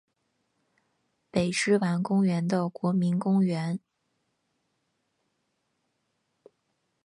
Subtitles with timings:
[1.29, 3.79] 北之丸公园的国民公园。